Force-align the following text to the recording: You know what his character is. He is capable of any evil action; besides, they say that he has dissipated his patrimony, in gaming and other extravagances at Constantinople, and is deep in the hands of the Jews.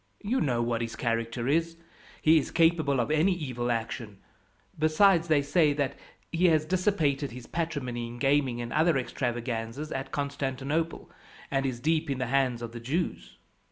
You 0.23 0.41
know 0.41 0.63
what 0.63 0.81
his 0.81 0.95
character 0.95 1.47
is. 1.47 1.77
He 2.23 2.39
is 2.39 2.49
capable 2.49 2.99
of 2.99 3.11
any 3.11 3.33
evil 3.33 3.69
action; 3.69 4.17
besides, 4.79 5.27
they 5.27 5.43
say 5.43 5.73
that 5.73 5.95
he 6.31 6.45
has 6.47 6.65
dissipated 6.65 7.29
his 7.29 7.45
patrimony, 7.45 8.07
in 8.07 8.17
gaming 8.17 8.59
and 8.61 8.73
other 8.73 8.97
extravagances 8.97 9.91
at 9.91 10.11
Constantinople, 10.11 11.11
and 11.51 11.67
is 11.67 11.79
deep 11.79 12.09
in 12.09 12.17
the 12.17 12.25
hands 12.33 12.63
of 12.63 12.71
the 12.71 12.79
Jews. 12.79 13.37